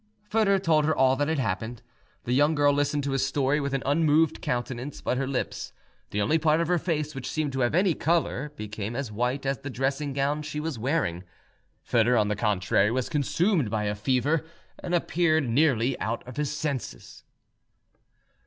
[0.31, 1.83] Foedor told her all that had happened.
[2.23, 5.73] The young girl listened to his story with an unmoved countenance, but her lips,
[6.09, 9.45] the only part of her face which seemed to have any colour, became as white
[9.45, 11.23] as the dressing gown she was wearing.
[11.83, 14.43] Foedor, on the contrary, was consumed by a fever,
[14.79, 17.23] and appeared nearly out of his senses.